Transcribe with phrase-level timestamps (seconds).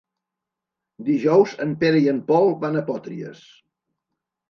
[1.09, 3.49] Dijous en Pere i en Pol van a Potries.